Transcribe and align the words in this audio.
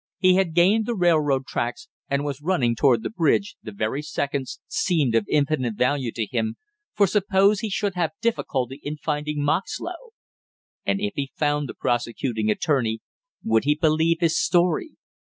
He 0.17 0.33
had 0.33 0.55
gained 0.55 0.87
the 0.87 0.95
railroad 0.95 1.45
tracks 1.45 1.87
and 2.09 2.25
was 2.25 2.41
running 2.41 2.75
toward 2.75 3.03
the 3.03 3.11
bridge, 3.11 3.55
the 3.61 3.71
very 3.71 4.01
seconds 4.01 4.59
seemed 4.65 5.13
of 5.13 5.27
infinite 5.29 5.75
value 5.75 6.11
to 6.13 6.25
him, 6.25 6.55
for 6.95 7.05
suppose 7.05 7.59
he 7.59 7.69
should 7.69 7.93
have 7.93 8.09
difficulty 8.19 8.79
in 8.81 8.97
finding 8.97 9.43
Moxlow? 9.43 10.09
And 10.87 10.99
if 10.99 11.13
he 11.15 11.29
found 11.35 11.69
the 11.69 11.75
prosecuting 11.75 12.49
attorney, 12.49 13.01
would 13.43 13.65
he 13.65 13.75
believe 13.75 14.21
his 14.21 14.35
story? 14.35 14.93